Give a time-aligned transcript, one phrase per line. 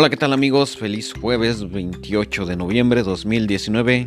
[0.00, 0.76] Hola, ¿qué tal amigos?
[0.76, 4.06] Feliz jueves 28 de noviembre 2019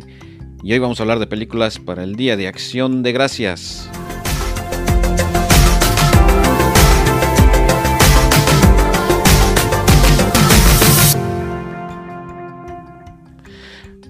[0.62, 3.90] y hoy vamos a hablar de películas para el Día de Acción de Gracias.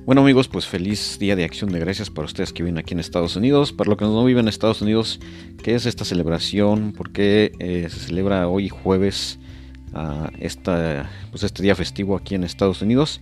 [0.07, 3.00] Bueno amigos, pues feliz Día de Acción de Gracias para ustedes que viven aquí en
[3.00, 5.18] Estados Unidos, para los que no viven en Estados Unidos,
[5.64, 6.93] ¿qué es esta celebración?
[6.93, 9.40] ¿Por qué eh, se celebra hoy jueves
[10.39, 13.21] esta, pues este día festivo aquí en Estados Unidos.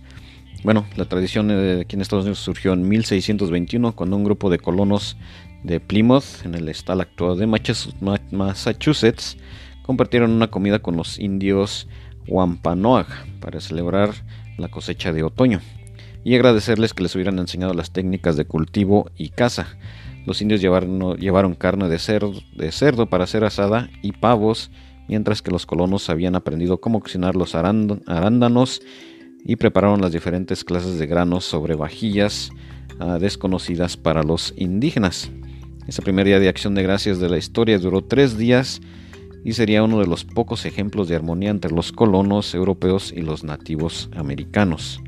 [0.63, 1.49] Bueno, la tradición
[1.79, 5.17] aquí en Estados Unidos surgió en 1621 cuando un grupo de colonos
[5.63, 7.47] de Plymouth, en el estado actual de
[8.31, 9.37] Massachusetts,
[9.83, 11.87] compartieron una comida con los indios
[12.27, 13.07] Wampanoag
[13.39, 14.11] para celebrar
[14.57, 15.61] la cosecha de otoño
[16.23, 19.67] y agradecerles que les hubieran enseñado las técnicas de cultivo y caza.
[20.25, 24.69] Los indios llevaron, llevaron carne de cerdo, de cerdo para ser asada y pavos
[25.11, 28.81] mientras que los colonos habían aprendido cómo cocinar los arándanos
[29.43, 32.49] y prepararon las diferentes clases de granos sobre vajillas
[32.97, 35.29] ah, desconocidas para los indígenas.
[35.85, 38.79] Ese primer día de acción de gracias de la historia duró tres días
[39.43, 43.43] y sería uno de los pocos ejemplos de armonía entre los colonos europeos y los
[43.43, 45.01] nativos americanos.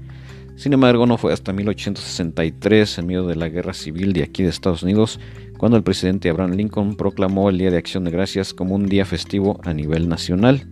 [0.55, 4.49] Sin embargo, no fue hasta 1863, en medio de la guerra civil de aquí de
[4.49, 5.19] Estados Unidos,
[5.57, 9.05] cuando el presidente Abraham Lincoln proclamó el Día de Acción de Gracias como un día
[9.05, 10.67] festivo a nivel nacional,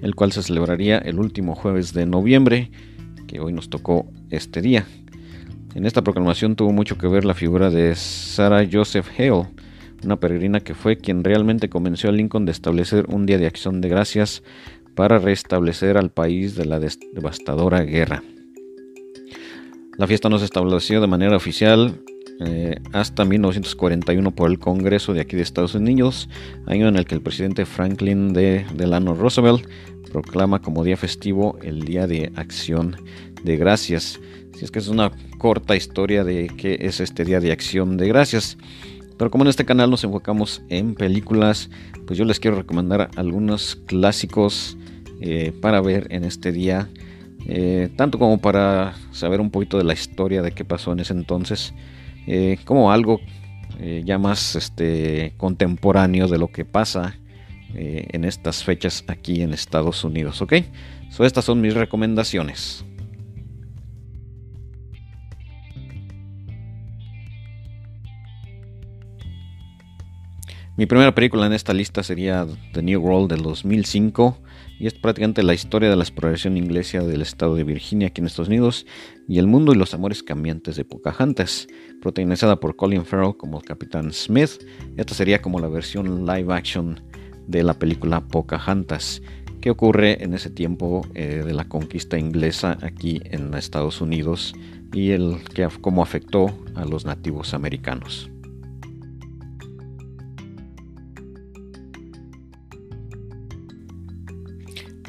[0.00, 2.70] el cual se celebraría el último jueves de noviembre,
[3.26, 4.86] que hoy nos tocó este día.
[5.74, 9.48] En esta proclamación tuvo mucho que ver la figura de Sarah Joseph Hale,
[10.02, 13.80] una peregrina que fue quien realmente convenció a Lincoln de establecer un día de acción
[13.82, 14.42] de gracias
[14.94, 18.22] para restablecer al país de la devastadora guerra.
[20.00, 22.00] La fiesta no se estableció de manera oficial
[22.40, 26.26] eh, hasta 1941 por el Congreso de aquí de Estados Unidos,
[26.64, 28.64] año en el que el presidente Franklin D.
[28.72, 29.62] Delano Roosevelt
[30.10, 32.96] proclama como día festivo el Día de Acción
[33.44, 34.18] de Gracias.
[34.56, 38.08] Si es que es una corta historia de qué es este Día de Acción de
[38.08, 38.56] Gracias.
[39.18, 41.68] Pero como en este canal nos enfocamos en películas,
[42.06, 44.78] pues yo les quiero recomendar algunos clásicos
[45.20, 46.88] eh, para ver en este día.
[47.46, 51.14] Eh, tanto como para saber un poquito de la historia de qué pasó en ese
[51.14, 51.74] entonces
[52.26, 53.20] eh, como algo
[53.78, 57.16] eh, ya más este, contemporáneo de lo que pasa
[57.72, 60.42] en estas fechas aquí en Estados Unidos.
[60.42, 60.54] ¿Ok?
[61.08, 62.84] So, estas son mis recomendaciones.
[70.76, 74.38] Mi primera película en esta lista sería The New World del 2005
[74.80, 78.26] y es prácticamente la historia de la exploración inglesa del estado de Virginia aquí en
[78.26, 78.86] Estados Unidos
[79.28, 81.68] y el mundo y los amores cambiantes de Pocahontas,
[82.00, 84.64] protagonizada por Colin Farrell como Capitán Smith.
[84.96, 86.98] Esta sería como la versión live action
[87.46, 89.20] de la película Pocahontas,
[89.60, 94.54] que ocurre en ese tiempo eh, de la conquista inglesa aquí en Estados Unidos
[94.94, 98.30] y el que cómo afectó a los nativos americanos.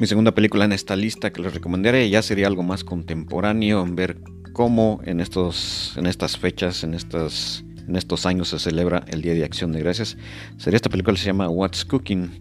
[0.02, 3.94] Mi segunda película en esta lista que les recomendaré ya sería algo más contemporáneo, en
[3.94, 4.18] ver
[4.52, 9.34] cómo en, estos, en estas fechas, en, estas, en estos años se celebra el Día
[9.34, 10.16] de Acción de Gracias.
[10.56, 12.32] Sería esta película que se llama What's Cooking,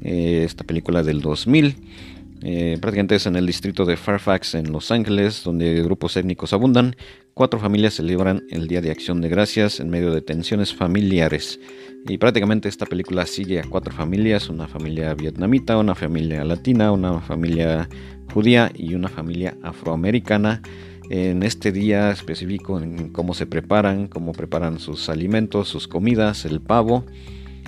[0.00, 1.74] eh, esta película del 2000.
[2.42, 6.94] Eh, prácticamente es en el distrito de Fairfax, en Los Ángeles, donde grupos étnicos abundan.
[7.34, 11.60] Cuatro familias celebran el Día de Acción de Gracias en medio de tensiones familiares.
[12.06, 17.20] Y prácticamente esta película sigue a cuatro familias, una familia vietnamita, una familia latina, una
[17.20, 17.88] familia
[18.32, 20.62] judía y una familia afroamericana.
[21.10, 26.60] En este día específico en cómo se preparan, cómo preparan sus alimentos, sus comidas, el
[26.60, 27.04] pavo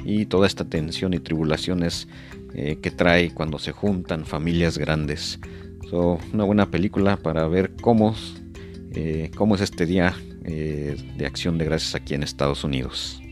[0.05, 2.07] y toda esta tensión y tribulaciones
[2.55, 5.39] eh, que trae cuando se juntan familias grandes.
[5.93, 8.15] una buena película para ver cómo,
[8.93, 13.23] eh, es este día eh, de acción de gracias aquí en Estados Unidos.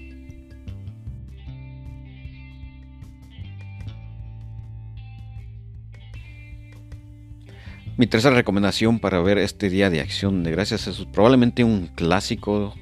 [7.96, 12.74] Mi tercera recomendación para ver este día de acción de gracias es probablemente un clásico,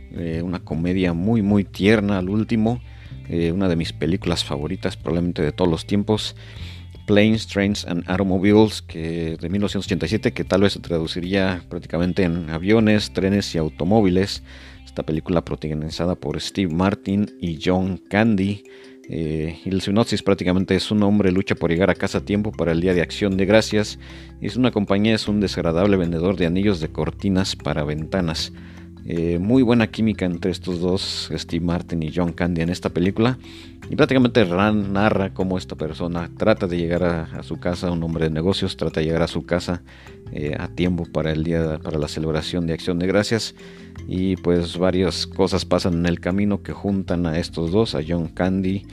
[0.43, 2.83] una comedia muy muy tierna al último,
[3.29, 6.37] eh, una de mis películas favoritas probablemente de todos los tiempos,
[7.07, 13.13] Planes, Trains and Automobiles, que de 1987, que tal vez se traduciría prácticamente en aviones,
[13.13, 14.43] trenes y automóviles.
[14.85, 18.65] Esta película protagonizada por Steve Martin y John Candy.
[19.09, 22.51] Eh, y el sinopsis prácticamente es un hombre lucha por llegar a casa a tiempo
[22.51, 24.01] para el Día de Acción de Gracias
[24.41, 28.53] y es una compañía es un desagradable vendedor de anillos de cortinas para ventanas.
[29.09, 33.39] Eh, muy buena química entre estos dos, Steve Martin y John Candy en esta película.
[33.89, 38.25] Y prácticamente Ran narra cómo esta persona trata de llegar a, su casa, un hombre
[38.25, 39.83] de negocios, trata de llegar a su casa
[40.33, 43.55] eh, a tiempo para el día, para la celebración de Acción de Gracias.
[44.09, 48.27] Y pues varias cosas pasan en el camino que juntan a estos dos, a John
[48.27, 48.87] Candy,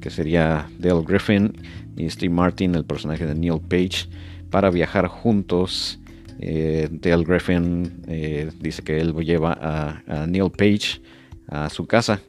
[0.00, 1.52] que sería Dale Griffin,
[1.96, 4.08] y Steve Martin, el personaje de Neil Page,
[4.50, 5.98] para viajar juntos
[6.38, 11.00] eh, Dale Griffin eh, dice que él lleva a, Neil Page
[11.48, 12.20] a su casa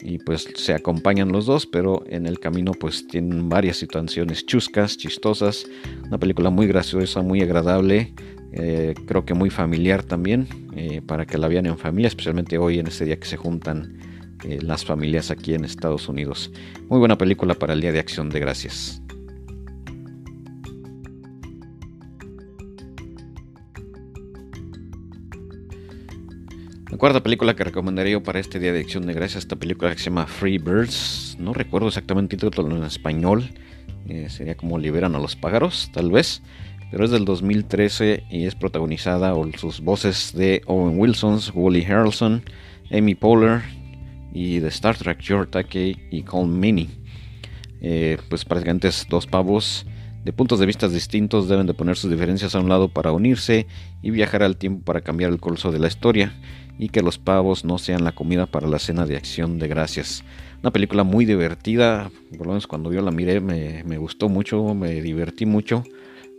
[0.00, 4.96] y pues se acompañan los dos, pero en el camino pues tienen varias situaciones chuscas,
[4.96, 5.66] chistosas,
[6.06, 8.14] una película muy graciosa, muy agradable,
[8.52, 10.48] eh, creo que muy familiar también,
[11.06, 13.98] para que la vean en familia, especialmente hoy en este día que se juntan
[14.62, 16.50] las familias aquí en Estados Unidos.
[16.88, 19.02] Muy buena película para el Día de Acción de Gracias.
[27.00, 29.98] Cuarta película que recomendaría yo para este Día de Acción de Gracias, esta película que
[29.98, 31.34] se llama Free Birds.
[31.40, 33.54] No recuerdo exactamente el título en español.
[34.06, 36.42] Eh, sería como Liberan a los pájaros, tal vez.
[36.90, 42.42] Pero es del 2013 y es protagonizada por sus voces de Owen Wilson, Wooly Harrelson,
[42.92, 43.62] Amy Poehler
[44.34, 46.90] y de Star Trek George Takei y Colm Meaney.
[47.80, 49.86] Eh, pues prácticamente es dos pavos
[50.24, 53.66] de puntos de vista distintos deben de poner sus diferencias a un lado para unirse
[54.02, 56.34] y viajar al tiempo para cambiar el curso de la historia
[56.78, 60.24] y que los pavos no sean la comida para la cena de acción de gracias.
[60.62, 65.00] Una película muy divertida, por lo menos cuando yo la miré me, gustó mucho, me
[65.00, 65.84] divertí mucho,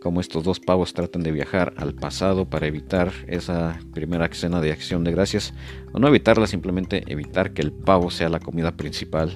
[0.01, 4.71] como estos dos pavos tratan de viajar al pasado para evitar esa primera cena de
[4.71, 5.53] acción de gracias,
[5.91, 9.35] o no evitarla, simplemente evitar que el pavo sea la comida principal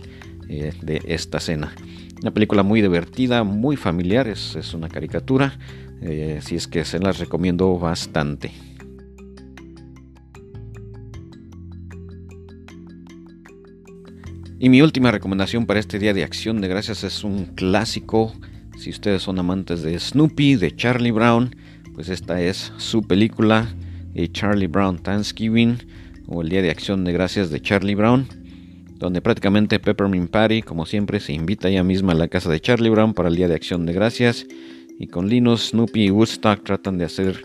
[0.49, 1.73] eh, de esta cena.
[2.21, 5.57] Una película muy divertida, muy familiar, es, una caricatura,
[6.01, 8.51] eh, si es que se las recomiendo bastante.
[14.57, 18.33] Y mi última recomendación para este día de acción de gracias es un clásico.
[18.77, 21.55] Si ustedes son amantes de Snoopy, de Charlie Brown,
[21.93, 23.75] pues esta es su película,
[24.15, 25.77] eh, Charlie Brown Thanksgiving,
[26.27, 28.27] o el Día de Acción de Gracias de Charlie Brown,
[28.95, 32.89] donde prácticamente Peppermint Patty, como siempre, se invita ella misma a la casa de Charlie
[32.89, 34.45] Brown para el Día de Acción de Gracias,
[34.97, 37.41] y con Linus, Snoopy y Woodstock tratan de hacer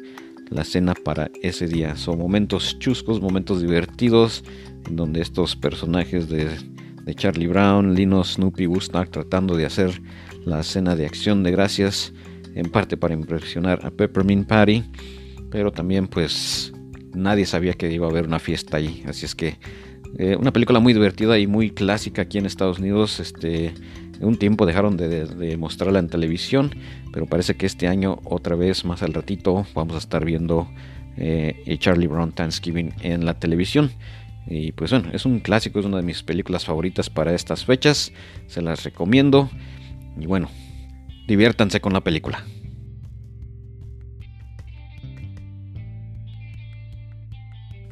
[0.50, 1.96] la cena para ese día.
[1.96, 4.44] Son momentos chuscos, momentos divertidos,
[4.88, 6.50] donde estos personajes de
[7.14, 10.00] Charlie Brown, Lino, Snoopy, Woodstock tratando de hacer
[10.44, 12.12] la cena de acción de gracias,
[12.54, 14.84] en parte para impresionar a Peppermint Patty,
[15.50, 16.72] pero también pues
[17.14, 19.58] nadie sabía que iba a haber una fiesta allí, así es que
[20.18, 23.74] eh, una película muy divertida y muy clásica aquí en Estados Unidos, este
[24.20, 26.74] un tiempo dejaron de, mostrarla en televisión,
[27.10, 30.68] pero parece que este año otra vez más al ratito vamos a estar viendo
[31.16, 33.90] eh, Charlie Brown Thanksgiving en la televisión.
[34.46, 38.12] Y pues bueno, es un clásico, es una de mis películas favoritas para estas fechas.
[38.46, 39.48] Se las recomiendo.
[40.18, 40.50] Y bueno,
[41.26, 42.44] diviértanse con la película.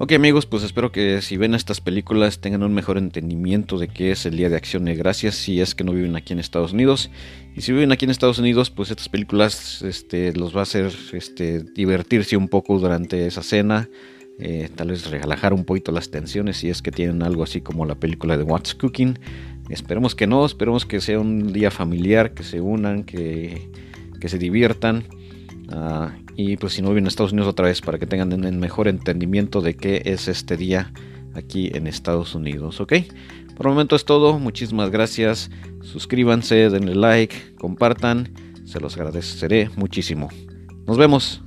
[0.00, 4.12] Ok amigos, pues espero que si ven estas películas tengan un mejor entendimiento de qué
[4.12, 6.72] es el Día de Acción de Gracias si es que no viven aquí en Estados
[6.72, 7.10] Unidos.
[7.56, 10.92] Y si viven aquí en Estados Unidos, pues estas películas este, los va a hacer
[11.12, 13.88] este, divertirse un poco durante esa cena
[14.40, 17.84] eh, tal vez relajar un poquito las tensiones si es que tienen algo así como
[17.84, 19.18] la película de What's Cooking.
[19.68, 23.68] Esperemos que no, esperemos que sea un día familiar, que se unan, que,
[24.24, 25.04] se diviertan.
[25.70, 28.58] Ah, y pues si no viven en Estados Unidos otra vez para que tengan un
[28.58, 30.92] mejor entendimiento de qué es este día
[31.34, 32.94] aquí en Estados Unidos, ¿ok?
[33.56, 35.50] Por el momento es todo, muchísimas gracias,
[35.82, 38.32] suscríbanse, denle like, compartan,
[38.64, 40.28] se los agradeceré muchísimo.
[40.86, 41.42] Nos vemos.